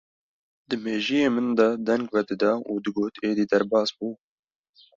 [0.67, 4.07] di mêjiyê min de deng vedida û digot: Êdî derbas bû!